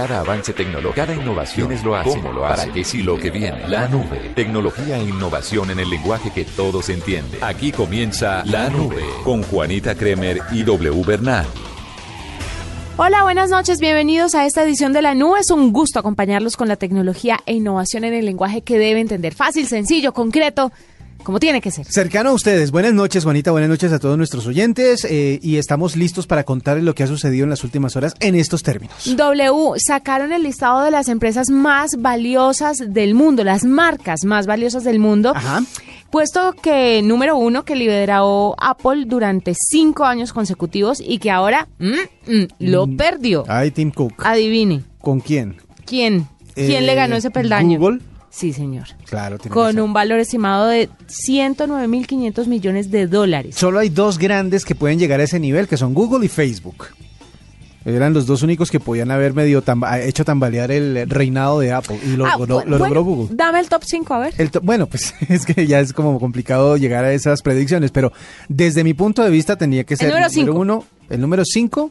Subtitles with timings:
[0.00, 3.18] Cada avance tecnológico, cada innovación es lo hace, cómo lo hace, para que si lo
[3.18, 7.38] que viene, la nube, tecnología e innovación en el lenguaje que todos entienden.
[7.44, 11.44] Aquí comienza La Nube con Juanita Kremer y W Bernal.
[12.96, 15.40] Hola, buenas noches, bienvenidos a esta edición de La Nube.
[15.40, 19.34] Es un gusto acompañarlos con la tecnología e innovación en el lenguaje que debe entender.
[19.34, 20.72] Fácil, sencillo, concreto
[21.22, 21.86] como tiene que ser.
[21.86, 22.70] Cercano a ustedes.
[22.70, 23.50] Buenas noches, Juanita.
[23.50, 25.04] Buenas noches a todos nuestros oyentes.
[25.04, 28.34] Eh, y estamos listos para contarles lo que ha sucedido en las últimas horas en
[28.34, 28.94] estos términos.
[29.16, 34.84] W sacaron el listado de las empresas más valiosas del mundo, las marcas más valiosas
[34.84, 35.32] del mundo.
[35.34, 35.62] Ajá.
[36.10, 42.32] Puesto que número uno que lideró Apple durante cinco años consecutivos y que ahora mm,
[42.32, 42.96] mm, lo mm.
[42.96, 43.44] perdió.
[43.46, 44.14] Ay, Tim Cook.
[44.24, 44.82] Adivine.
[45.00, 45.56] ¿Con quién?
[45.86, 46.26] ¿Quién?
[46.54, 47.78] ¿Quién le ganó ese peldaño?
[47.78, 48.00] Google.
[48.30, 48.86] Sí, señor.
[49.06, 53.56] Claro, tiene Con un valor estimado de 109.500 millones de dólares.
[53.56, 56.86] Solo hay dos grandes que pueden llegar a ese nivel, que son Google y Facebook.
[57.84, 59.64] Eran los dos únicos que podían haber medio
[60.02, 63.34] hecho tambalear el reinado de Apple y lo, ah, logró Google.
[63.34, 64.34] Dame el top 5, a ver.
[64.62, 68.12] bueno, pues es que ya es como complicado llegar a esas predicciones, pero
[68.48, 71.90] desde mi punto de vista tenía que ser el número, número uno, el número 5,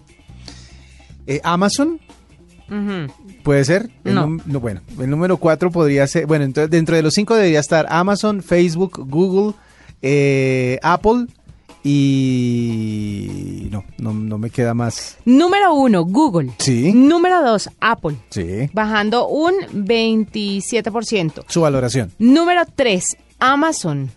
[1.25, 1.99] eh, Amazon,
[3.43, 3.89] ¿Puede ser?
[4.03, 4.37] no.
[4.59, 6.25] Bueno, el número 4 podría ser.
[6.25, 9.53] Bueno, entonces dentro de los 5 debería estar Amazon, Facebook, Google,
[10.01, 11.27] eh, Apple
[11.83, 13.69] y.
[13.71, 15.17] No, no, me queda más.
[15.25, 16.51] Número 1, Google.
[16.57, 16.91] Sí.
[16.93, 18.17] Número 2, Apple.
[18.29, 18.69] Sí.
[18.73, 21.45] Bajando un 27%.
[21.47, 22.11] Su valoración.
[22.19, 24.11] Número 3, Amazon,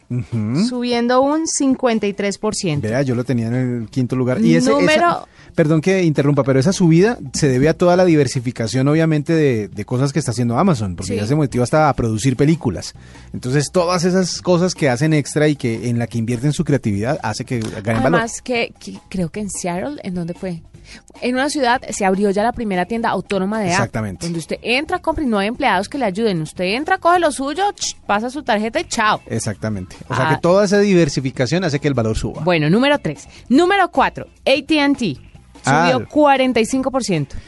[0.69, 2.81] subiendo un 53%.
[2.81, 4.41] Vea, yo lo tenía en el quinto lugar.
[4.45, 5.29] Y ese, Número...
[5.55, 10.13] perdón que interrumpa, pero esa subida se debe a toda la diversificación, obviamente, de, cosas
[10.13, 12.95] que está haciendo Amazon, porque ya se motivó hasta a producir películas.
[13.33, 17.19] Entonces, todas esas cosas que hacen extra y que en la que invierten su creatividad
[17.23, 18.21] hace que ganen valor.
[18.21, 20.63] Además, que, que creo que en Seattle, ¿en dónde fue?
[21.21, 23.71] En una ciudad se abrió ya la primera tienda autónoma de.
[23.71, 24.27] Exactamente.
[24.27, 26.43] Donde usted entra, compra y no hay empleados que le ayuden.
[26.43, 27.65] Usted entra, coge lo suyo,
[28.07, 29.21] pasa su tarjeta y chao.
[29.27, 29.97] Exactamente.
[30.09, 30.41] O sea que ah.
[30.41, 32.43] toda esa diversificación hace que el valor suba.
[32.43, 33.29] Bueno, número 3.
[33.49, 35.32] Número 4, ATT.
[35.63, 37.29] Subió 45%.
[37.33, 37.39] Ah.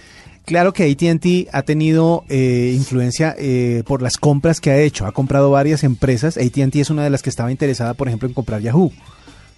[0.44, 5.06] Claro que ATT ha tenido eh, influencia eh, por las compras que ha hecho.
[5.06, 6.36] Ha comprado varias empresas.
[6.36, 8.92] ATT es una de las que estaba interesada, por ejemplo, en comprar Yahoo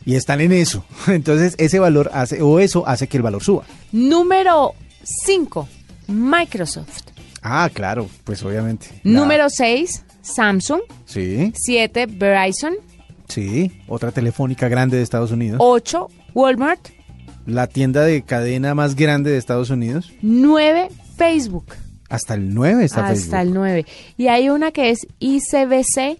[0.07, 0.85] y están en eso.
[1.09, 3.65] Entonces, ese valor hace, o eso hace que el valor suba.
[3.93, 5.69] Número 5,
[6.07, 7.03] Microsoft.
[7.43, 8.87] Ah, claro, pues obviamente.
[9.03, 10.81] Número 6, Samsung.
[11.05, 11.53] Sí.
[11.55, 12.75] 7, Verizon.
[13.29, 15.59] Sí, otra telefónica grande de Estados Unidos.
[15.61, 16.96] 8, Walmart.
[17.47, 20.13] La tienda de cadena más grande de Estados Unidos.
[20.23, 21.67] 9, Facebook.
[22.09, 23.25] Hasta el 9 está Facebook.
[23.25, 23.87] Hasta el 9.
[24.17, 26.19] Y hay una que es ICBC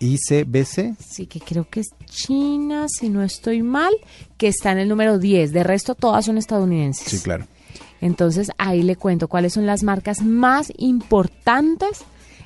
[0.00, 0.96] ICBC.
[1.00, 3.92] Sí, que creo que es China, si no estoy mal,
[4.36, 5.52] que está en el número 10.
[5.52, 7.08] De resto, todas son estadounidenses.
[7.08, 7.46] Sí, claro.
[8.00, 12.04] Entonces, ahí le cuento cuáles son las marcas más importantes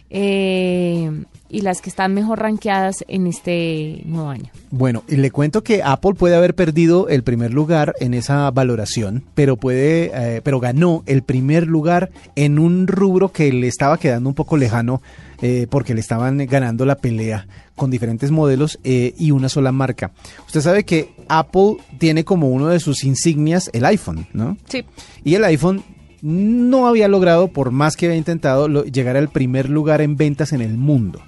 [0.08, 1.10] eh,
[1.52, 4.50] y las que están mejor rankeadas en este nuevo año.
[4.70, 9.22] Bueno, y le cuento que Apple puede haber perdido el primer lugar en esa valoración,
[9.34, 14.30] pero puede, eh, pero ganó el primer lugar en un rubro que le estaba quedando
[14.30, 15.02] un poco lejano
[15.42, 17.46] eh, porque le estaban ganando la pelea
[17.76, 20.12] con diferentes modelos eh, y una sola marca.
[20.46, 24.56] Usted sabe que Apple tiene como uno de sus insignias el iPhone, ¿no?
[24.68, 24.84] Sí.
[25.22, 25.84] Y el iPhone
[26.22, 30.62] no había logrado, por más que había intentado, llegar al primer lugar en ventas en
[30.62, 31.20] el mundo.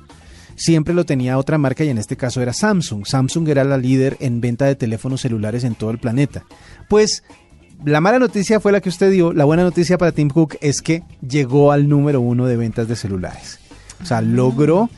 [0.56, 3.06] Siempre lo tenía otra marca y en este caso era Samsung.
[3.06, 6.44] Samsung era la líder en venta de teléfonos celulares en todo el planeta.
[6.88, 7.22] Pues
[7.84, 9.32] la mala noticia fue la que usted dio.
[9.32, 12.96] La buena noticia para Tim Cook es que llegó al número uno de ventas de
[12.96, 13.58] celulares.
[14.02, 14.90] O sea, logró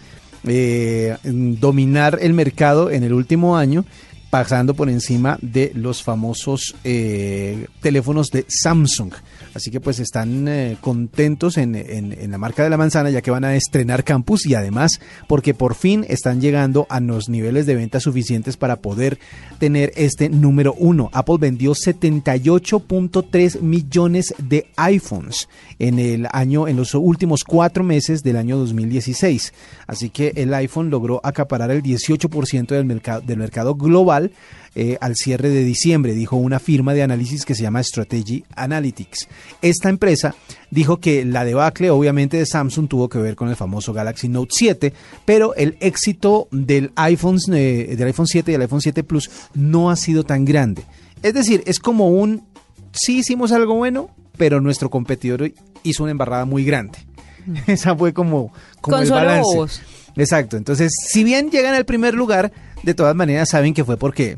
[0.44, 3.84] eh, dominar el mercado en el último año
[4.31, 9.12] pasando por encima de los famosos eh, teléfonos de Samsung.
[9.56, 13.31] Así que pues están eh, contentos en, en, la marca de la manzana ya que
[13.31, 17.75] van a estrenar campus y además porque por fin están llegando a los niveles de
[17.75, 19.19] venta suficientes para poder
[19.59, 21.09] tener este número uno.
[21.12, 28.37] Apple vendió 78.3 millones de iPhones en el año, en los últimos cuatro meses del
[28.37, 29.55] año 2016.
[29.87, 34.32] Así que el iPhone logró acaparar el 18% del mercado, del mercado global
[34.78, 39.26] eh, al cierre de diciembre, dijo una firma de análisis que se llama Strategy Analytics.
[39.62, 40.34] Esta empresa
[40.70, 44.52] dijo que la debacle obviamente de Samsung tuvo que ver con el famoso Galaxy Note
[44.52, 44.93] 7,
[45.25, 49.90] pero el éxito del iPhone, eh, del iPhone 7 y el iPhone 7 Plus no
[49.90, 50.84] ha sido tan grande.
[51.22, 52.44] Es decir, es como un,
[52.93, 55.52] sí hicimos algo bueno, pero nuestro competidor
[55.84, 56.99] hizo una embarrada muy grande.
[57.46, 57.56] Mm.
[57.70, 58.52] Esa fue como,
[58.82, 59.81] como el balance.
[60.17, 60.58] Exacto.
[60.58, 62.52] Entonces, si bien llegan al primer lugar,
[62.82, 64.37] de todas maneras saben que fue porque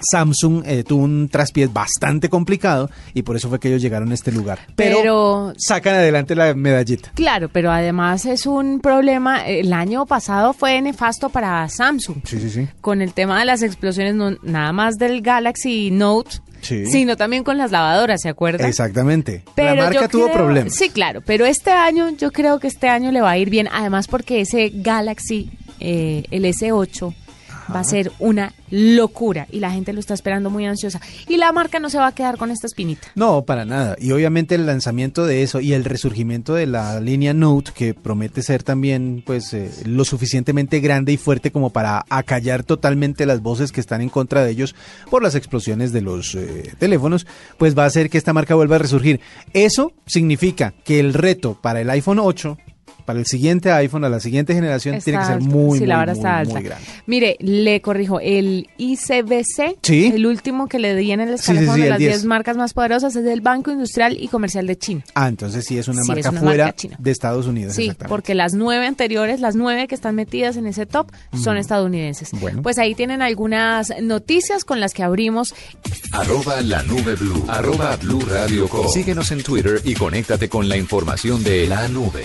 [0.00, 4.14] Samsung eh, tuvo un traspié bastante complicado y por eso fue que ellos llegaron a
[4.14, 4.60] este lugar.
[4.76, 7.12] Pero, sacan adelante la medallita.
[7.14, 9.46] Claro, pero además es un problema.
[9.46, 12.18] El año pasado fue nefasto para Samsung.
[12.24, 12.68] Sí, sí, sí.
[12.80, 16.38] Con el tema de las explosiones, no, nada más del Galaxy Note.
[16.60, 18.66] sino también con las lavadoras, ¿se acuerda?
[18.66, 19.44] Exactamente.
[19.56, 20.74] la marca tuvo problemas.
[20.74, 23.68] Sí, claro, pero este año, yo creo que este año le va a ir bien,
[23.72, 27.14] además porque ese Galaxy, eh, el S8,
[27.74, 31.00] va a ser una locura y la gente lo está esperando muy ansiosa.
[31.28, 33.08] Y la marca no se va a quedar con esta espinita.
[33.14, 33.96] No, para nada.
[34.00, 38.42] Y obviamente el lanzamiento de eso y el resurgimiento de la línea Note, que promete
[38.42, 43.72] ser también pues eh, lo suficientemente grande y fuerte como para acallar totalmente las voces
[43.72, 44.74] que están en contra de ellos
[45.10, 47.26] por las explosiones de los eh, teléfonos,
[47.58, 49.20] pues va a hacer que esta marca vuelva a resurgir.
[49.52, 52.58] Eso significa que el reto para el iPhone 8
[53.06, 56.74] para el siguiente iPhone, a la siguiente generación, tiene que ser muy, muy, grande.
[57.06, 61.98] Mire, le corrijo, el ICBC, el último que le di en el escalafón de las
[61.98, 65.04] 10 marcas más poderosas, es del Banco Industrial y Comercial de China.
[65.14, 67.74] Ah, entonces sí es una marca fuera de Estados Unidos.
[67.74, 71.10] Sí, porque las nueve anteriores, las nueve que están metidas en ese top,
[71.40, 72.30] son estadounidenses.
[72.32, 72.62] Bueno.
[72.62, 75.54] Pues ahí tienen algunas noticias con las que abrimos.
[76.10, 81.44] Arroba la nube blue, arroba blue radio Síguenos en Twitter y conéctate con la información
[81.44, 82.24] de la nube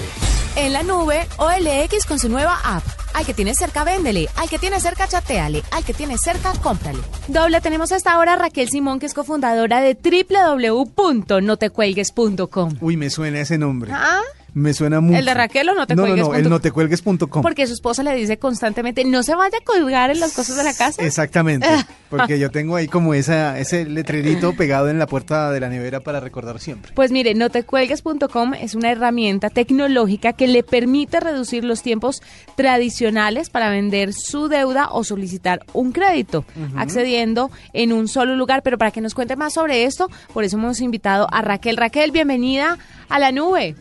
[0.72, 2.86] en la nube OLX con su nueva app.
[3.14, 4.30] Al que tiene cerca, véndele.
[4.38, 5.64] Al que tiene cerca, chateale.
[5.72, 7.00] Al que tiene cerca, cómprale.
[7.28, 12.78] Doble, tenemos hasta ahora Raquel Simón, que es cofundadora de www.notecuelgues.com.
[12.80, 13.92] Uy, me suena ese nombre.
[13.94, 14.22] ¿Ah?
[14.54, 15.18] Me suena mucho.
[15.18, 17.42] ¿El de Raquel o no te no, No, no, el no te cuelgues.com.
[17.42, 20.64] Porque su esposa le dice constantemente, no se vaya a colgar en las cosas de
[20.64, 21.04] la casa.
[21.06, 21.68] Exactamente.
[22.10, 26.02] Porque yo tengo ahí como esa, ese letrerito pegado en la puerta de la nevera
[26.02, 26.92] para recordar siempre.
[26.94, 32.22] Pues mire, notecuelgues.com es una herramienta tecnológica que le permite reducir los tiempos
[32.56, 36.44] tradicionales para vender su deuda o solicitar un crédito,
[36.76, 38.62] accediendo en un solo lugar.
[38.64, 41.78] Pero para que nos cuente más sobre esto, por eso hemos invitado a Raquel.
[41.78, 42.78] Raquel, bienvenida
[43.08, 43.76] a la nube.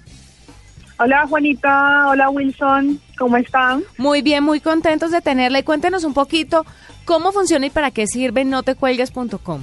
[1.03, 3.83] Hola Juanita, hola Wilson, ¿cómo están?
[3.97, 5.65] Muy bien, muy contentos de tenerle.
[5.65, 6.67] Cuéntenos un poquito
[7.07, 9.63] cómo funciona y para qué sirve notecuelgues.com.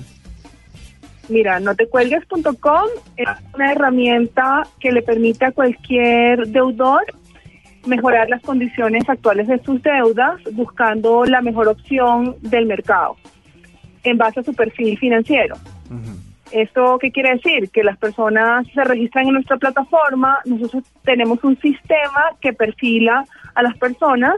[1.29, 2.87] Mira, notecuelgues.com
[3.17, 7.03] es una herramienta que le permite a cualquier deudor
[7.85, 13.15] mejorar las condiciones actuales de sus deudas buscando la mejor opción del mercado
[14.01, 15.55] en base a su perfil financiero.
[16.51, 17.69] ¿Esto qué quiere decir?
[17.71, 23.63] Que las personas se registran en nuestra plataforma, nosotros tenemos un sistema que perfila a
[23.63, 24.35] las personas,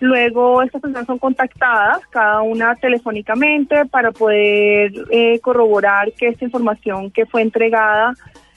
[0.00, 7.10] luego estas personas son contactadas, cada una telefónicamente, para poder eh, corroborar que esta información
[7.10, 8.14] que fue entregada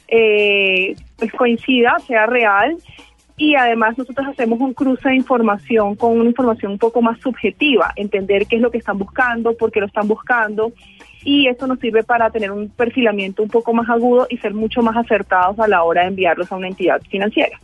[0.08, 2.76] eh, pues coincida, sea real
[3.38, 7.92] y además nosotros hacemos un cruce de información con una información un poco más subjetiva,
[7.96, 10.72] entender qué es lo que están buscando, por qué lo están buscando
[11.24, 14.82] y eso nos sirve para tener un perfilamiento un poco más agudo y ser mucho
[14.82, 17.60] más acertados a la hora de enviarlos a una entidad financiera.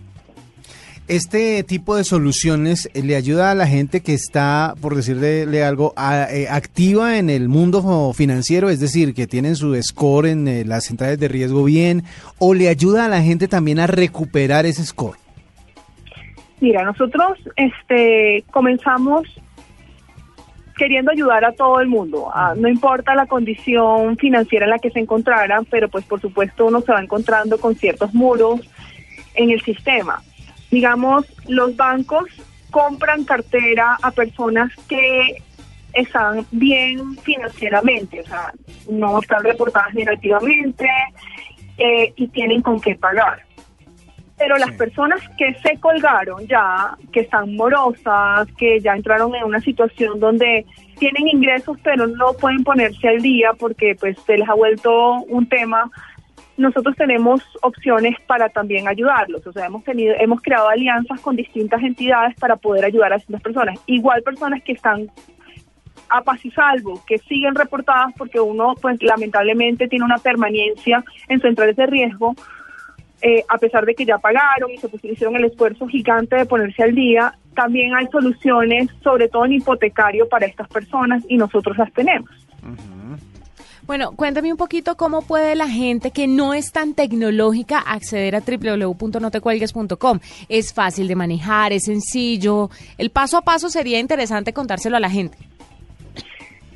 [1.07, 5.94] Este tipo de soluciones eh, le ayuda a la gente que está, por decirle algo,
[5.98, 10.83] eh, activa en el mundo financiero, es decir, que tienen su score en eh, las
[10.83, 12.04] centrales de riesgo bien,
[12.39, 15.18] o le ayuda a la gente también a recuperar ese score.
[16.59, 19.24] Mira, nosotros este, comenzamos
[20.77, 25.00] queriendo ayudar a todo el mundo, no importa la condición financiera en la que se
[25.00, 28.62] encontraran, pero pues por supuesto uno se va encontrando con ciertos muros
[29.33, 30.21] en el sistema.
[30.69, 32.25] Digamos, los bancos
[32.71, 35.42] compran cartera a personas que
[35.94, 38.54] están bien financieramente, o sea,
[38.90, 40.87] no están reportadas negativamente
[41.78, 43.46] eh, y tienen con qué pagar
[44.37, 49.59] pero las personas que se colgaron ya, que están morosas, que ya entraron en una
[49.61, 50.65] situación donde
[50.99, 55.47] tienen ingresos pero no pueden ponerse al día porque pues se les ha vuelto un
[55.47, 55.89] tema,
[56.57, 61.81] nosotros tenemos opciones para también ayudarlos, o sea, hemos tenido hemos creado alianzas con distintas
[61.83, 65.09] entidades para poder ayudar a estas personas, igual personas que están
[66.09, 71.41] a paz y salvo, que siguen reportadas porque uno pues lamentablemente tiene una permanencia en
[71.41, 72.35] centrales de riesgo,
[73.21, 76.83] eh, a pesar de que ya pagaron y se hicieron el esfuerzo gigante de ponerse
[76.83, 81.92] al día, también hay soluciones, sobre todo en hipotecario, para estas personas y nosotros las
[81.94, 82.30] tenemos.
[83.88, 88.42] Bueno, cuéntame un poquito cómo puede la gente que no es tan tecnológica acceder a
[88.42, 90.19] www.notecuelgues.com.
[90.50, 92.69] Es fácil de manejar, es sencillo.
[92.97, 95.38] El paso a paso sería interesante contárselo a la gente.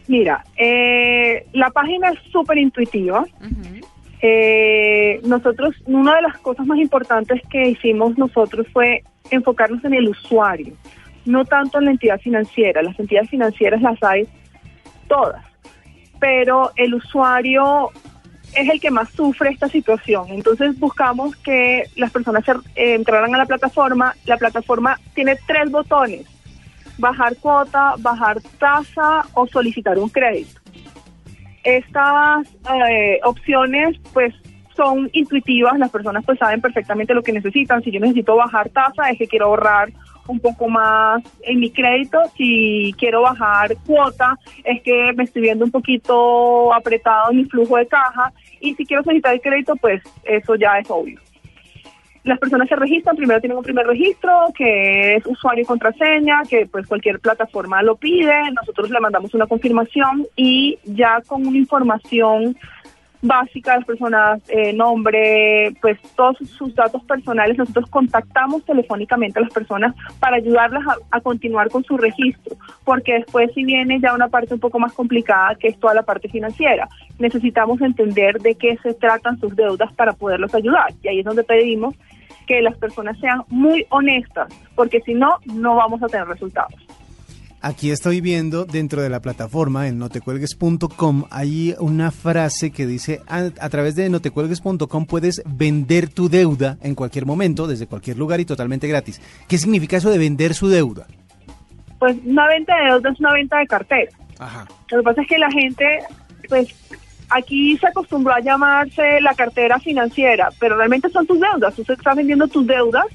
[0.08, 3.26] Mira, eh, la página es súper intuitiva.
[4.22, 10.10] Eh, nosotros, una de las cosas más importantes que hicimos nosotros fue enfocarnos en el
[10.10, 10.76] usuario,
[11.26, 12.84] no tanto en la entidad financiera.
[12.84, 14.28] Las entidades financieras las hay
[15.08, 15.44] todas.
[16.20, 17.90] pero el usuario
[18.54, 20.28] es el que más sufre esta situación.
[20.30, 24.16] Entonces buscamos que las personas eh, entraran a la plataforma.
[24.26, 26.28] La plataforma tiene tres botones,
[27.00, 30.61] bajar cuota, bajar tasa o solicitar un crédito.
[31.64, 32.48] Estas
[32.90, 34.34] eh, opciones pues
[34.76, 37.84] son intuitivas, las personas pues saben perfectamente lo que necesitan.
[37.84, 39.92] Si yo necesito bajar tasa es que quiero ahorrar
[40.28, 42.20] un poco más en mi crédito.
[42.38, 47.78] Si quiero bajar cuota, es que me estoy viendo un poquito apretado en mi flujo
[47.78, 48.32] de caja.
[48.60, 51.20] Y si quiero solicitar el crédito, pues eso ya es obvio.
[52.24, 56.68] Las personas se registran, primero tienen un primer registro, que es usuario y contraseña, que
[56.68, 62.56] pues cualquier plataforma lo pide, nosotros le mandamos una confirmación y ya con una información
[63.22, 69.54] básica las personas, eh, nombre, pues todos sus datos personales, nosotros contactamos telefónicamente a las
[69.54, 74.54] personas para ayudarlas a, continuar con su registro, porque después si viene ya una parte
[74.54, 76.90] un poco más complicada que es toda la parte financiera.
[77.20, 81.44] Necesitamos entender de qué se tratan sus deudas para poderlos ayudar y ahí es donde
[81.44, 81.96] pedimos
[82.48, 86.74] que las personas sean muy honestas, porque si no, no vamos a tener resultados.
[87.64, 93.52] Aquí estoy viendo dentro de la plataforma en notecuelgues.com hay una frase que dice a,
[93.60, 98.46] a través de notecuelgues.com puedes vender tu deuda en cualquier momento, desde cualquier lugar y
[98.46, 99.22] totalmente gratis.
[99.48, 101.06] ¿Qué significa eso de vender su deuda?
[102.00, 104.12] Pues una venta de deuda es una venta de cartera.
[104.40, 104.66] Ajá.
[104.90, 106.00] Lo que pasa es que la gente,
[106.50, 106.68] pues
[107.30, 111.76] aquí se acostumbró a llamarse la cartera financiera, pero realmente son tus deudas.
[111.76, 113.06] Tú estás vendiendo tus deudas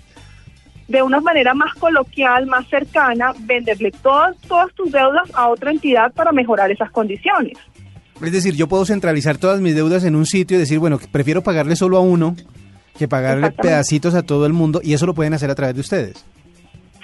[0.88, 6.12] de una manera más coloquial, más cercana, venderle todas, todas tus deudas a otra entidad
[6.12, 7.58] para mejorar esas condiciones.
[8.22, 11.42] Es decir, yo puedo centralizar todas mis deudas en un sitio y decir, bueno, prefiero
[11.42, 12.34] pagarle solo a uno
[12.98, 15.80] que pagarle pedacitos a todo el mundo y eso lo pueden hacer a través de
[15.82, 16.24] ustedes.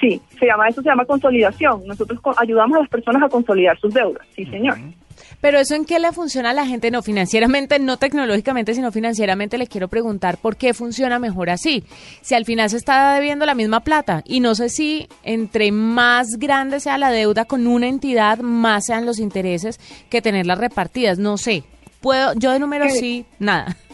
[0.00, 1.82] Sí, se llama eso se llama consolidación.
[1.86, 4.26] Nosotros ayudamos a las personas a consolidar sus deudas.
[4.34, 4.76] Sí, señor.
[4.78, 4.94] Uh -huh.
[5.40, 9.59] Pero eso en qué le funciona a la gente, no financieramente, no tecnológicamente, sino financieramente,
[9.59, 11.85] le quiero preguntar por qué funciona mejor así.
[12.21, 16.38] Si al final se está debiendo la misma plata y no sé si entre más
[16.38, 19.78] grande sea la deuda con una entidad, más sean los intereses
[20.11, 21.64] que tenerlas repartidas, no sé.
[22.00, 23.76] Puedo, yo de número sí, nada.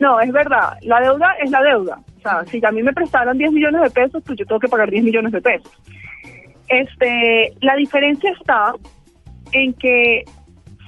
[0.00, 2.00] No, es verdad, la deuda es la deuda.
[2.18, 4.68] O sea, si a mí me prestaron 10 millones de pesos, pues yo tengo que
[4.68, 5.70] pagar 10 millones de pesos.
[6.68, 8.74] Este, la diferencia está
[9.52, 10.24] en que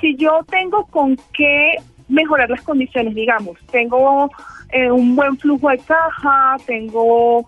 [0.00, 1.76] si yo tengo con qué
[2.09, 4.30] mejorar las condiciones, digamos, tengo
[4.71, 7.47] eh, un buen flujo de caja, tengo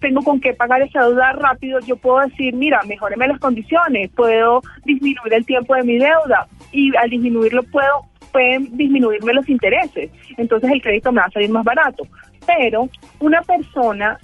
[0.00, 4.62] tengo con qué pagar esa deuda rápido, yo puedo decir, mira, mejoreme las condiciones, puedo
[4.84, 10.70] disminuir el tiempo de mi deuda y al disminuirlo puedo pueden disminuirme los intereses, entonces
[10.70, 12.04] el crédito me va a salir más barato.
[12.46, 12.88] Pero
[13.20, 14.18] una persona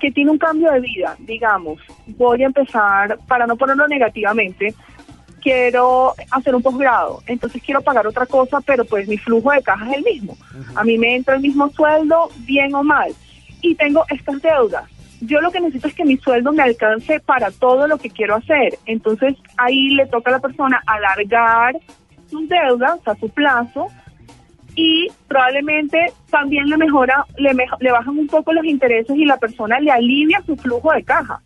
[0.00, 4.74] que tiene un cambio de vida, digamos, voy a empezar, para no ponerlo negativamente,
[5.44, 9.90] quiero hacer un posgrado, entonces quiero pagar otra cosa, pero pues mi flujo de caja
[9.90, 10.32] es el mismo.
[10.32, 10.80] Uh -huh.
[10.80, 13.12] A mí me entra el mismo sueldo, bien o mal,
[13.60, 14.90] y tengo estas deudas.
[15.20, 18.34] Yo lo que necesito es que mi sueldo me alcance para todo lo que quiero
[18.34, 18.78] hacer.
[18.84, 21.76] Entonces ahí le toca a la persona alargar
[22.30, 23.88] sus deudas, a su plazo,
[24.76, 29.36] y probablemente también le mejora, le, mejo, le bajan un poco los intereses y la
[29.36, 31.40] persona le alivia su flujo de caja.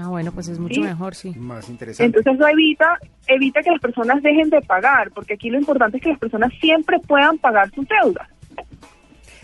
[0.00, 0.80] Ah, bueno, pues es mucho ¿Sí?
[0.80, 1.30] mejor, sí.
[1.36, 2.18] Más interesante.
[2.18, 6.02] Entonces eso evita, evita que las personas dejen de pagar, porque aquí lo importante es
[6.02, 8.28] que las personas siempre puedan pagar sus deudas.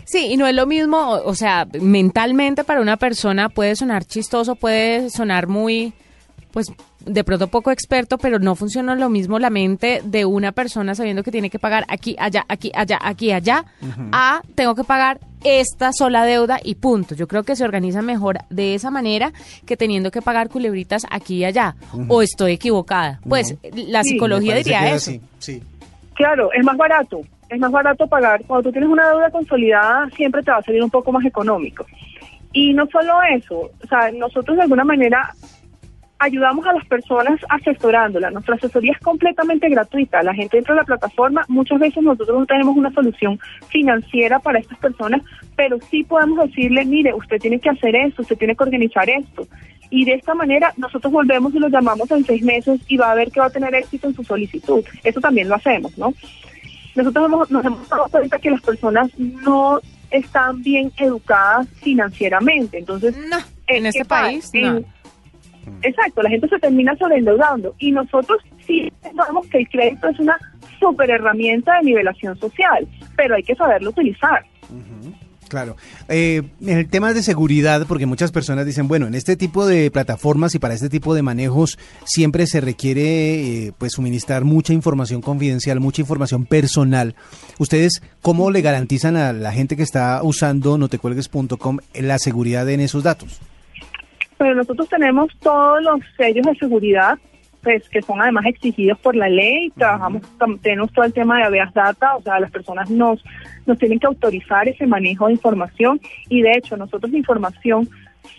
[0.05, 4.05] Sí, y no es lo mismo, o, o sea, mentalmente para una persona puede sonar
[4.05, 5.93] chistoso, puede sonar muy,
[6.55, 6.71] pues
[7.05, 11.21] de pronto poco experto, pero no funciona lo mismo la mente de una persona sabiendo
[11.21, 14.09] que tiene que pagar aquí, allá, aquí, allá, aquí, allá, uh -huh.
[14.13, 17.13] a tengo que pagar esta sola deuda y punto.
[17.13, 19.33] Yo creo que se organiza mejor de esa manera
[19.65, 21.75] que teniendo que pagar culebritas aquí y allá.
[21.91, 22.05] Uh -huh.
[22.07, 23.19] O estoy equivocada.
[23.27, 23.87] Pues uh -huh.
[23.89, 25.11] la psicología sí, diría eso.
[25.11, 25.21] Así.
[25.39, 25.61] Sí.
[26.13, 27.19] Claro, es más barato.
[27.49, 28.41] Es más barato pagar.
[28.47, 31.85] Cuando tú tienes una deuda consolidada, siempre te va a salir un poco más económico.
[32.53, 35.35] Y no solo eso, o sea, nosotros de alguna manera
[36.19, 38.31] ayudamos a las personas asesorándolas.
[38.31, 40.23] Nuestra asesoría es completamente gratuita.
[40.23, 41.43] La gente entra a la plataforma.
[41.47, 45.21] Muchas veces nosotros no tenemos una solución financiera para estas personas,
[45.55, 49.47] pero sí podemos decirle, mire, usted tiene que hacer esto, usted tiene que organizar esto.
[49.89, 53.15] Y de esta manera nosotros volvemos y lo llamamos en seis meses y va a
[53.15, 54.83] ver que va a tener éxito en su solicitud.
[55.03, 56.13] Eso también lo hacemos, ¿no?
[56.95, 59.79] Nosotros hemos, nos hemos dado cuenta que las personas no
[60.09, 62.77] están bien educadas financieramente.
[62.79, 64.77] Entonces, no, en este país, no.
[64.77, 64.94] En,
[65.81, 70.37] Exacto, la gente se termina sobreendeudando y nosotros sí sabemos que el crédito es una
[70.79, 74.43] super herramienta de nivelación social, pero hay que saberlo utilizar.
[74.69, 75.25] Uh -huh.
[75.47, 75.75] Claro.
[76.09, 79.91] Eh, en el tema de seguridad, porque muchas personas dicen, bueno, en este tipo de
[79.91, 85.21] plataformas y para este tipo de manejos siempre se requiere eh, pues suministrar mucha información
[85.21, 87.15] confidencial, mucha información personal.
[87.59, 93.03] ¿Ustedes cómo le garantizan a la gente que está usando notecuelgues.com la seguridad en esos
[93.03, 93.39] datos?
[94.37, 97.17] Pero nosotros tenemos todos los sellos de seguridad
[97.65, 99.71] pues, que son además exigidos por la ley.
[99.71, 100.21] Trabajamos,
[100.61, 103.23] tenemos todo el tema de habeas data, o sea, las personas nos,
[103.65, 105.99] nos tienen que autorizar ese manejo de información
[106.29, 107.89] y de hecho nosotros la información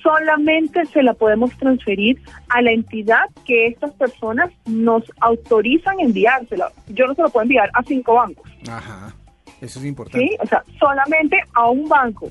[0.00, 6.70] solamente se la podemos transferir a la entidad que estas personas nos autorizan enviársela.
[6.88, 8.48] Yo no se lo puedo enviar a cinco bancos.
[8.70, 9.12] Ajá,
[9.60, 10.24] eso es importante.
[10.24, 12.30] Sí, o sea, solamente a un banco.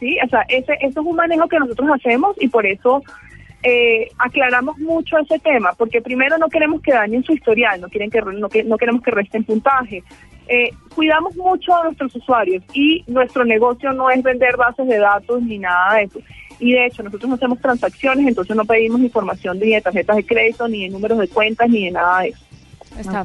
[0.00, 3.02] Sí, o sea, ese, eso es un manejo que nosotros hacemos y por eso
[3.62, 8.10] eh, aclaramos mucho ese tema, porque primero no queremos que dañen su historial, no, quieren
[8.10, 10.02] que, no, no queremos que resten puntaje.
[10.48, 15.42] Eh, cuidamos mucho a nuestros usuarios y nuestro negocio no es vender bases de datos
[15.42, 16.20] ni nada de eso.
[16.58, 20.26] Y de hecho, nosotros no hacemos transacciones, entonces no pedimos información ni de tarjetas de
[20.26, 22.44] crédito, ni de números de cuentas, ni de nada de eso.
[22.98, 23.24] Está.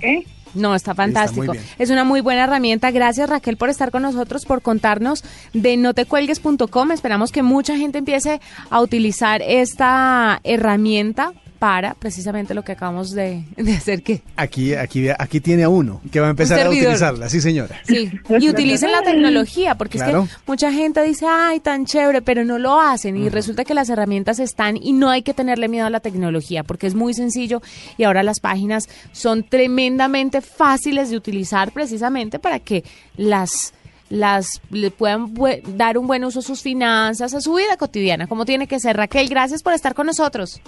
[0.55, 1.53] No, está fantástico.
[1.77, 2.91] es una muy buena herramienta.
[2.91, 6.91] Gracias Raquel por estar con nosotros, por contarnos de notecuelgues.com.
[6.91, 13.43] Esperamos que mucha gente empiece a utilizar esta herramienta para precisamente lo que acabamos de,
[13.75, 17.41] hacer que aquí aquí aquí tiene a uno que va a empezar a utilizarla sí
[17.41, 20.13] señora sí y utilicen la tecnología porque es que
[20.45, 24.39] mucha gente dice ay tan chévere pero no lo hacen y resulta que las herramientas
[24.39, 27.61] están y no hay que tenerle miedo a la tecnología porque es muy sencillo
[27.97, 32.83] y ahora las páginas son tremendamente fáciles de utilizar precisamente para que
[33.15, 33.73] las
[34.09, 35.33] las le puedan
[35.75, 38.97] dar un buen uso a sus finanzas, a su vida cotidiana, como tiene que ser.
[38.97, 40.61] Raquel, gracias por estar con nosotros.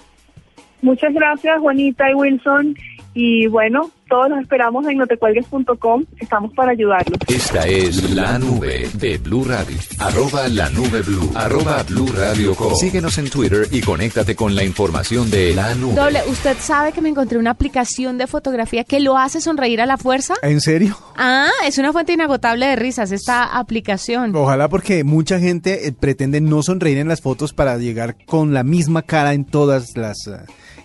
[0.81, 2.75] Muchas gracias, Juanita y Wilson.
[3.19, 6.05] Y bueno, todos nos esperamos en notecuelgues.com.
[6.19, 7.17] Estamos para ayudarlos.
[7.27, 9.75] Esta es la nube de Blue Radio.
[9.97, 11.31] Arroba la nube Blue.
[11.33, 15.95] Arroba Blue Radio Síguenos en Twitter y conéctate con la información de la nube.
[15.95, 19.88] Doble, ¿usted sabe que me encontré una aplicación de fotografía que lo hace sonreír a
[19.88, 20.36] la fuerza?
[20.43, 20.95] ¿En serio?
[21.15, 24.36] Ah, es una fuente inagotable de risas esta aplicación.
[24.36, 28.62] Ojalá porque mucha gente eh, pretende no sonreír en las fotos para llegar con la
[28.62, 30.27] misma cara en todas las...
[30.27, 30.38] Eh,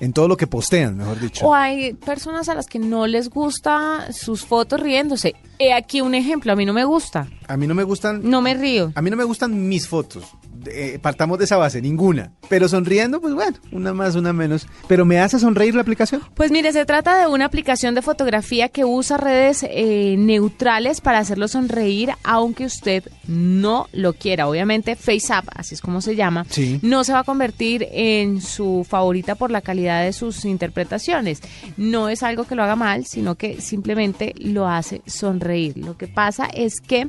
[0.03, 1.47] en todo lo que postean, mejor dicho.
[1.47, 5.37] O hay personas a las que no les gusta sus fotos riéndose.
[5.61, 7.29] He aquí un ejemplo, a mí no me gusta.
[7.47, 8.29] A mí no me gustan...
[8.29, 8.91] No me río.
[8.97, 10.25] A mí no me gustan mis fotos.
[10.67, 12.33] Eh, partamos de esa base, ninguna.
[12.49, 14.67] Pero sonriendo, pues bueno, una más, una menos.
[14.89, 16.23] ¿Pero me hace sonreír la aplicación?
[16.35, 21.19] Pues mire, se trata de una aplicación de fotografía que usa redes eh, neutrales para
[21.19, 24.49] hacerlo sonreír, aunque usted no lo quiera.
[24.49, 26.47] Obviamente, FaceApp, así es como se llama,
[26.83, 31.41] no se va a convertir en su favorita por la calidad de sus interpretaciones.
[31.77, 35.77] No es algo que lo haga mal, sino que simplemente lo hace sonreír.
[35.77, 37.09] Lo que pasa es que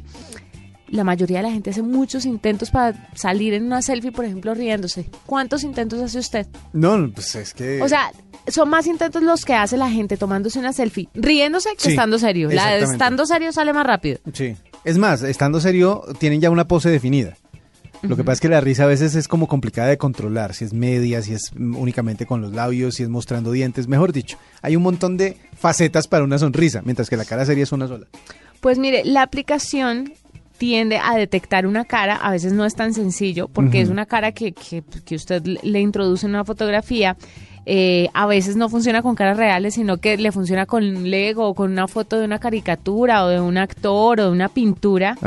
[0.94, 4.54] la mayoría de la gente hace muchos intentos para salir en una selfie, por ejemplo,
[4.54, 5.10] riéndose.
[5.26, 6.46] ¿Cuántos intentos hace usted?
[6.72, 7.82] No, pues es que...
[7.82, 8.12] O sea,
[8.48, 12.48] son más intentos los que hace la gente tomándose una selfie, riéndose que estando serio.
[12.52, 14.20] La de estando serio sale más rápido.
[14.34, 14.56] Sí.
[14.84, 17.38] Es más, estando serio tienen ya una pose definida.
[18.04, 20.66] Lo que pasa es que la risa a veces es como complicada de controlar, si
[20.66, 24.38] es media, si es únicamente con los labios, si es mostrando dientes, mejor dicho.
[24.62, 27.88] Hay un montón de facetas para una sonrisa, mientras que la cara seria es una
[27.88, 28.06] sola.
[28.60, 30.14] Pues mire, la aplicación
[30.58, 34.32] tiende a detectar una cara, a veces no es tan sencillo, porque es una cara
[34.32, 37.18] que, que, usted le introduce en una fotografía.
[37.66, 41.54] Eh, a veces no funciona con caras reales, sino que le funciona con Lego o
[41.54, 45.18] con una foto de una caricatura o de un actor o de una pintura.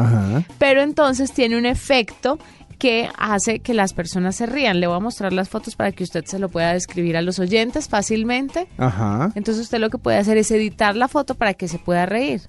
[0.59, 2.39] Pero entonces tiene un efecto
[2.79, 4.81] que hace que las personas se rían.
[4.81, 7.39] Le voy a mostrar las fotos para que usted se lo pueda describir a los
[7.39, 8.69] oyentes fácilmente.
[9.35, 12.43] Entonces usted lo que puede hacer es editar la foto para que se pueda reír.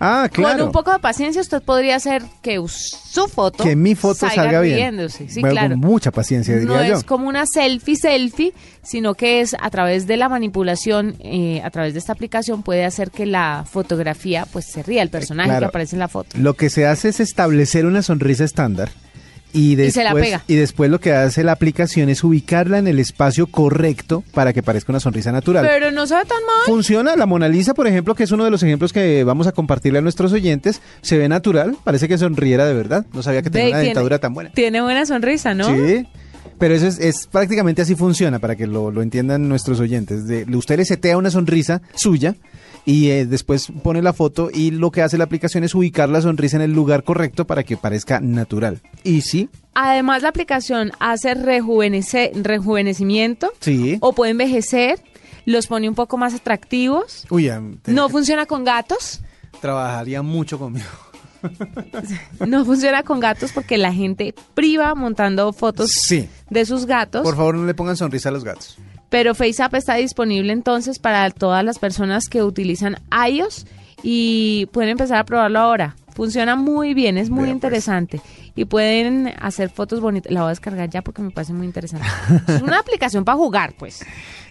[0.00, 0.58] Ah, claro.
[0.58, 4.62] Con un poco de paciencia usted podría hacer que su foto que mi foto salga,
[4.62, 5.08] bien.
[5.10, 5.74] Sí, claro.
[5.74, 6.92] Con mucha paciencia diría no yo.
[6.92, 11.60] No es como una selfie selfie, sino que es a través de la manipulación, eh,
[11.62, 15.58] a través de esta aplicación puede hacer que la fotografía pues se ría el personaje
[15.58, 16.30] que aparece en la foto.
[16.38, 18.90] Lo que se hace es establecer una sonrisa estándar
[19.52, 24.22] y después, y, después lo que hace la aplicación es ubicarla en el espacio correcto
[24.32, 25.66] para que parezca una sonrisa natural.
[25.68, 26.66] Pero no se ve tan mal.
[26.66, 27.16] Funciona.
[27.16, 29.98] La Mona Lisa, por ejemplo, que es uno de los ejemplos que vamos a compartirle
[29.98, 31.76] a nuestros oyentes, se ve natural.
[31.84, 33.06] Parece que sonriera de verdad.
[33.12, 34.50] No sabía que tenía una dentadura tan buena.
[34.50, 35.66] Tiene buena sonrisa, ¿no?
[35.66, 36.06] Sí.
[36.58, 40.26] Pero eso es, prácticamente así funciona, para que lo, lo entiendan nuestros oyentes.
[40.26, 42.34] De, usted le setea una sonrisa suya
[42.84, 46.22] y eh, después pone la foto y lo que hace la aplicación es ubicar la
[46.22, 48.80] sonrisa en el lugar correcto para que parezca natural.
[49.04, 49.48] Y sí.
[49.74, 53.98] Además la aplicación hace rejuvenecimiento sí.
[54.00, 55.00] o puede envejecer,
[55.44, 57.26] los pone un poco más atractivos.
[57.30, 57.50] Uy,
[57.86, 59.20] ¿No funciona con gatos?
[59.60, 60.88] Trabajaría mucho conmigo.
[62.46, 65.90] no funciona con gatos porque la gente priva montando fotos
[66.50, 67.22] de sus gatos.
[67.22, 68.78] Por favor, no le pongan sonrisa a los gatos.
[69.10, 72.96] Pero FaceApp está disponible entonces para todas las personas que utilizan
[73.28, 73.66] iOS
[74.02, 75.96] y pueden empezar a probarlo ahora.
[76.14, 77.52] Funciona muy bien, es muy pues.
[77.52, 78.20] interesante.
[78.54, 80.32] Y pueden hacer fotos bonitas.
[80.32, 82.06] La voy a descargar ya porque me parece muy interesante.
[82.48, 84.04] es una aplicación para jugar, pues.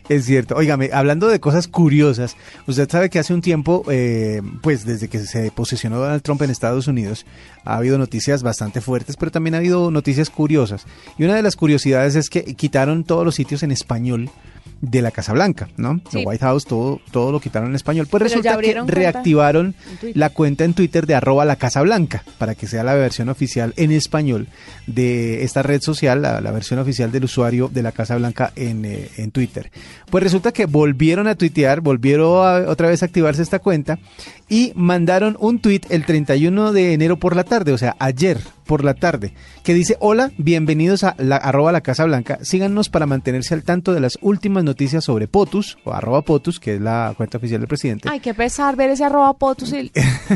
[0.08, 0.56] Es cierto.
[0.56, 5.20] Óigame, hablando de cosas curiosas, usted sabe que hace un tiempo, eh, pues desde que
[5.20, 7.26] se posesionó Donald Trump en Estados Unidos,
[7.66, 10.86] ha habido noticias bastante fuertes, pero también ha habido noticias curiosas.
[11.18, 14.32] Y una de las curiosidades es que quitaron todos los sitios en español
[14.82, 16.00] de la Casa Blanca, ¿no?
[16.10, 16.24] Sí.
[16.26, 18.08] White House, todo, todo lo quitaron en español.
[18.10, 19.76] Pues resulta que reactivaron
[20.14, 23.74] la cuenta en Twitter de arroba la Casa Blanca, para que sea la versión oficial
[23.78, 24.48] en español
[24.88, 29.10] de esta red social, la, versión oficial del usuario de la Casa Blanca en, eh,
[29.18, 29.72] en Twitter.
[30.10, 34.00] Pues resulta que volvieron a tuitear, volvieron a, otra vez a activarse esta cuenta
[34.48, 38.40] y mandaron un tweet el 31 de enero por la tarde, o sea, ayer
[38.70, 43.08] por la tarde, que dice, hola, bienvenidos a la arroba la Casa Blanca, síganos para
[43.08, 47.16] mantenerse al tanto de las últimas noticias sobre POTUS, o arroba POTUS, que es la
[47.18, 48.08] cuenta oficial del presidente.
[48.12, 49.92] Ay, qué pesar ver ese arroba POTUS, y,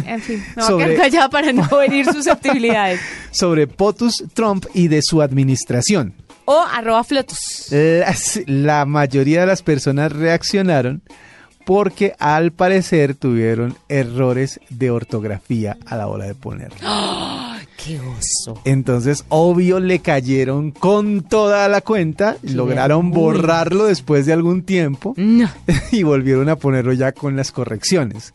[0.07, 2.99] en fin, me voy a quedar callada para no venir susceptibilidades.
[3.29, 6.15] sobre POTUS, Trump y de su administración.
[6.45, 7.71] O arroba flotus.
[8.47, 11.03] la mayoría de las personas reaccionaron
[11.67, 16.79] porque al parecer tuvieron errores de ortografía a la hora de ponerlo.
[17.85, 18.61] ¡Qué oso!
[18.63, 25.15] Entonces, obvio, le cayeron con toda la cuenta, lograron borrarlo después de algún tiempo
[25.91, 28.33] y volvieron a ponerlo ya con las correcciones.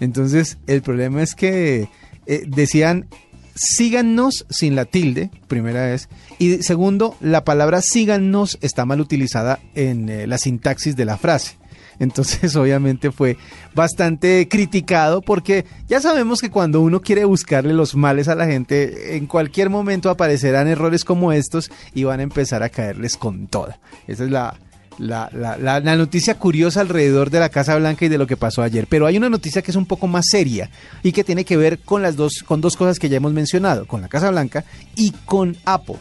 [0.00, 1.88] Entonces, el problema es que
[2.26, 3.06] eh, decían
[3.54, 6.08] síganos sin la tilde, primera vez.
[6.38, 11.59] Y segundo, la palabra síganos está mal utilizada en eh, la sintaxis de la frase.
[12.00, 13.36] Entonces obviamente fue
[13.72, 19.16] bastante criticado porque ya sabemos que cuando uno quiere buscarle los males a la gente,
[19.16, 23.78] en cualquier momento aparecerán errores como estos y van a empezar a caerles con toda.
[24.08, 24.58] Esa es la,
[24.98, 28.86] la, noticia curiosa alrededor de la Casa Blanca y de lo que pasó ayer.
[28.88, 30.70] Pero hay una noticia que es un poco más seria
[31.02, 33.86] y que tiene que ver con las dos, con dos cosas que ya hemos mencionado,
[33.86, 34.64] con la Casa Blanca
[34.96, 35.96] y con Apple.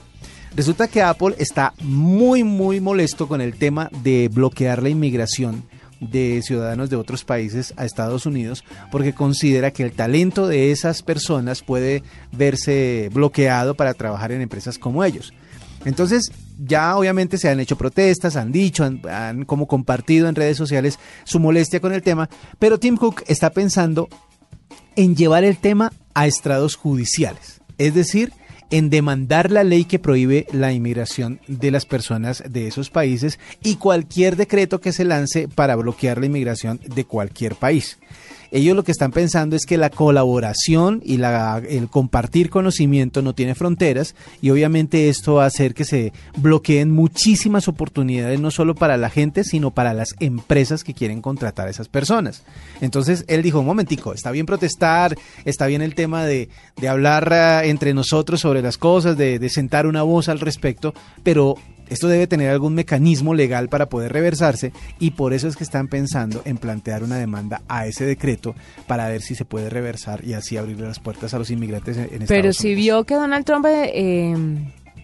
[0.55, 5.63] Resulta que Apple está muy, muy molesto con el tema de bloquear la inmigración
[5.99, 11.03] de ciudadanos de otros países a Estados Unidos porque considera que el talento de esas
[11.03, 15.33] personas puede verse bloqueado para trabajar en empresas como ellos.
[15.85, 20.99] Entonces, ya obviamente se han hecho protestas, han dicho, han, como compartido en redes sociales
[21.23, 24.09] su molestia con el tema, pero Tim Cook está pensando
[24.95, 27.62] en llevar el tema a estrados judiciales.
[27.77, 28.33] Es decir,
[28.69, 33.75] en demandar la ley que prohíbe la inmigración de las personas de esos países y
[33.75, 37.97] cualquier decreto que se lance para bloquear la inmigración de cualquier país
[38.51, 43.33] ellos lo que están pensando es que la colaboración y la, el compartir conocimiento no
[43.33, 48.75] tiene fronteras y obviamente esto va a hacer que se bloqueen muchísimas oportunidades no solo
[48.75, 52.43] para la gente sino para las empresas que quieren contratar a esas personas.
[52.81, 57.31] Entonces él dijo, un momentico, está bien protestar, está bien el tema de, de hablar
[57.31, 61.55] eh, entre nosotros sobre las cosas, de, de sentar una voz al respecto, pero
[61.89, 65.88] esto debe tener algún mecanismo legal para poder reversarse y por eso es que están
[65.88, 68.56] pensando en plantear una demanda a ese decreto
[68.88, 72.04] para ver si se puede reversar y así abrirle las puertas a los inmigrantes en,
[72.04, 74.36] Estados Pero si vio que Donald Trump eh,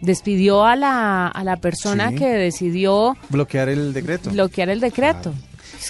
[0.01, 4.29] despidió a la, a la persona que decidió bloquear el decreto.
[4.29, 5.33] Bloquear el decreto.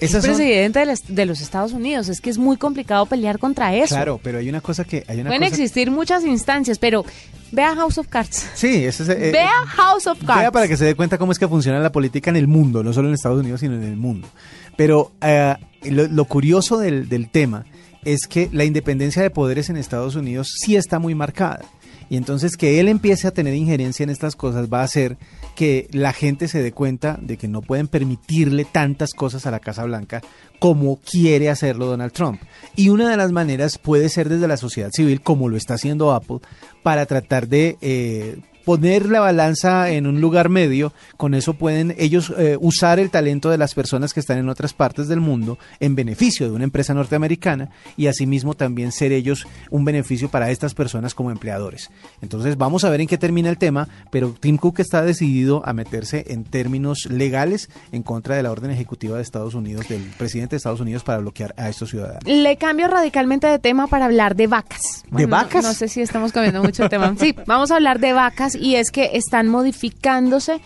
[0.02, 2.10] Es el presidente de, los Estados Unidos.
[2.10, 3.96] Es que es muy complicado pelear contra eso.
[3.96, 5.04] Claro, pero hay una cosa que...
[5.08, 7.06] Hay una Pueden existir muchas instancias, pero
[7.52, 8.46] vea House of Cards.
[8.56, 9.10] Sí, eso es...
[9.10, 10.42] Eh, vea House of Cards.
[10.42, 12.84] Vea para que se dé cuenta cómo es que funciona la política en el mundo,
[12.84, 14.28] no solo en Estados Unidos, sino en el mundo.
[14.76, 17.66] Pero eh, lo, curioso del, del tema
[18.04, 21.62] es que la independencia de poderes en Estados Unidos sí está muy marcada.
[22.10, 25.18] Y entonces que él empiece a tener injerencia en estas cosas va a hacer
[25.56, 29.60] que la gente se dé cuenta de que no pueden permitirle tantas cosas a la
[29.60, 30.22] Casa Blanca
[30.60, 32.41] como quiere hacerlo Donald Trump.
[32.76, 36.13] Y una de las maneras puede ser desde la sociedad civil, como lo está haciendo
[36.13, 36.39] Apple,
[36.84, 42.34] para tratar de eh, poner la balanza en un lugar medio, con eso pueden ellos
[42.38, 45.95] eh, usar el talento de las personas que están en otras partes del mundo en
[45.95, 51.13] beneficio de una empresa norteamericana y asimismo también ser ellos un beneficio para estas personas
[51.13, 51.91] como empleadores.
[52.21, 55.73] Entonces vamos a ver en qué termina el tema, pero Tim Cook está decidido a
[55.73, 60.56] meterse en términos legales en contra de la orden ejecutiva de Estados Unidos, del presidente
[60.56, 62.23] de Estados Unidos para bloquear a estos ciudadanos.
[62.25, 65.04] Le cambio radicalmente de tema para hablar de vacas.
[65.12, 65.63] ¿De vacas?
[65.63, 67.13] No, no sé si estamos cambiando mucho el tema.
[67.19, 70.60] Sí, vamos a hablar de vacas y es que están modificándose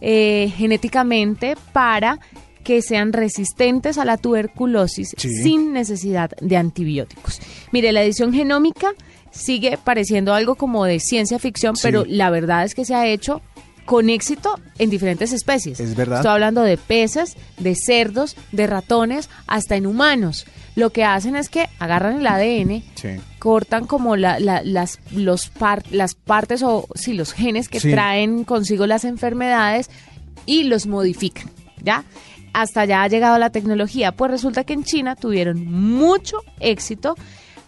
[0.00, 2.18] eh, genéticamente para
[2.62, 7.40] que sean resistentes a la tuberculosis sin necesidad de antibióticos.
[7.70, 8.92] Mire, la edición genómica
[9.30, 13.40] sigue pareciendo algo como de ciencia ficción, pero la verdad es que se ha hecho
[13.84, 15.78] con éxito en diferentes especies.
[15.78, 16.18] Es verdad.
[16.18, 20.44] Estoy hablando de peces, de cerdos, de ratones, hasta en humanos.
[20.76, 22.82] Lo que hacen es que agarran el ADN,
[23.38, 25.50] cortan como la, las, los
[25.90, 29.90] las partes o sí, los genes que traen consigo las enfermedades
[30.44, 31.50] y los modifican,
[31.82, 32.04] ¿ya?
[32.52, 34.12] Hasta allá ha llegado la tecnología.
[34.12, 37.16] Pues resulta que en China tuvieron mucho éxito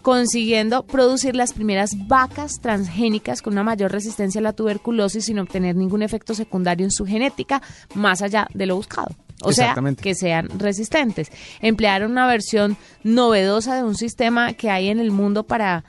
[0.09, 5.75] consiguiendo producir las primeras vacas transgénicas con una mayor resistencia a la tuberculosis sin obtener
[5.75, 7.61] ningún efecto secundario en su genética,
[7.93, 9.09] más allá de lo buscado.
[9.43, 11.31] O sea, que sean resistentes.
[11.61, 15.83] Emplearon una versión novedosa de un sistema que hay en el mundo para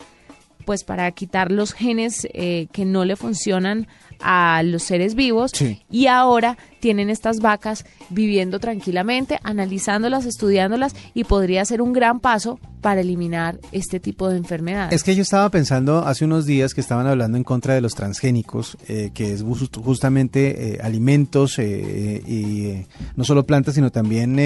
[0.67, 3.89] pues para quitar los genes eh, que no le funcionan
[4.23, 5.53] a los seres vivos
[5.91, 12.59] y ahora tienen estas vacas viviendo tranquilamente, analizándolas, estudiándolas y podría ser un gran paso
[12.81, 14.95] para eliminar este tipo de enfermedades.
[14.95, 17.95] Es que yo estaba pensando hace unos días que estaban hablando en contra de los
[17.95, 19.45] transgénicos, eh, que es
[19.85, 24.41] justamente eh, alimentos eh, y no solo plantas, sino también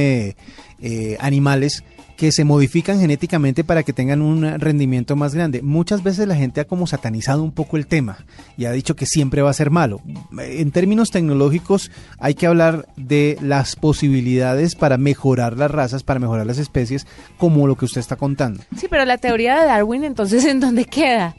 [1.21, 1.85] animales
[2.17, 5.63] que se modifican genéticamente para que tengan un rendimiento más grande.
[5.63, 8.25] Muchas veces la gente ha como satanizado un poco el tema
[8.57, 10.01] y ha dicho que siempre va a ser malo.
[10.39, 16.47] En términos tecnológicos hay que hablar de las posibilidades para mejorar las razas, para mejorar
[16.47, 17.07] las especies,
[17.39, 18.63] como lo que usted está contando.
[18.77, 21.35] Sí, pero la teoría de Darwin entonces ¿en dónde queda?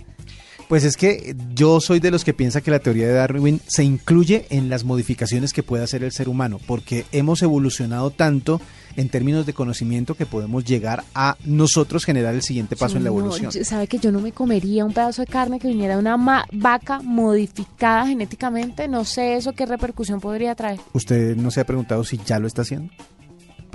[0.67, 3.83] Pues es que yo soy de los que piensa que la teoría de Darwin se
[3.83, 8.59] incluye en las modificaciones que puede hacer el ser humano, porque hemos evolucionado tanto
[8.95, 13.09] en términos de conocimiento que podemos llegar a nosotros generar el siguiente paso en la
[13.09, 13.51] evolución.
[13.51, 17.01] ¿Sabe que yo no me comería un pedazo de carne que viniera de una vaca
[17.03, 18.87] modificada genéticamente?
[18.87, 20.79] No sé eso qué repercusión podría traer.
[20.93, 22.91] ¿Usted no se ha preguntado si ya lo está haciendo?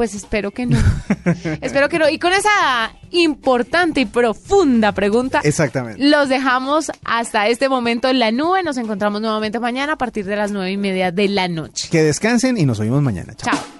[0.00, 0.78] Pues espero que no.
[1.60, 2.08] espero que no.
[2.08, 6.02] Y con esa importante y profunda pregunta, Exactamente.
[6.02, 8.62] los dejamos hasta este momento en la nube.
[8.62, 11.90] Nos encontramos nuevamente mañana a partir de las nueve y media de la noche.
[11.90, 13.34] Que descansen y nos oímos mañana.
[13.34, 13.79] Chao.